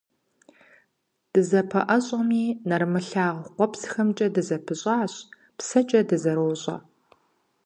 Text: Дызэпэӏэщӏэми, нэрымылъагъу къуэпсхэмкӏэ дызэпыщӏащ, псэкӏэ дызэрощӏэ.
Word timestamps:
Дызэпэӏэщӏэми, 1.31 2.43
нэрымылъагъу 2.67 3.51
къуэпсхэмкӏэ 3.55 4.27
дызэпыщӏащ, 4.35 5.13
псэкӏэ 5.57 6.01
дызэрощӏэ. 6.09 6.75